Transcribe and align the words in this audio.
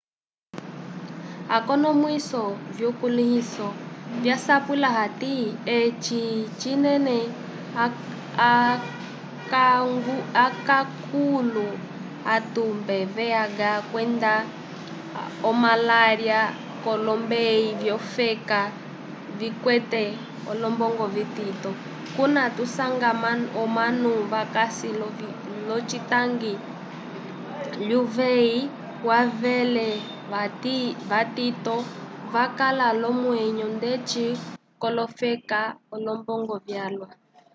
akonomwiso 1.57 2.43
vyukulĩhiso 2.77 3.67
vyasapwila 4.23 4.89
hati 4.97 5.33
eci 5.79 6.21
cinene 6.59 7.17
okankulu 10.45 11.67
otumbe 12.35 12.97
vih 13.15 13.35
kwenda 13.89 14.33
omalalya 15.49 16.39
k'olombeyi 16.81 17.67
vyolofeka 17.81 18.59
vikwete 19.39 20.03
olombongo 20.51 21.05
vitito 21.15 21.71
kuna 22.15 22.41
tusanga 22.57 23.09
omanu 23.61 24.11
vakasi 24.31 24.89
l'ocitangi 25.67 26.53
lyuveyi 27.87 28.59
wevele 29.07 29.89
vatito 31.09 31.75
vakala 32.33 32.87
l'omwneyo 33.01 33.65
ndeci 33.77 34.25
k'olofeka 34.79 35.59
l'olombongo 36.03 36.55
vyalwa 36.65 37.09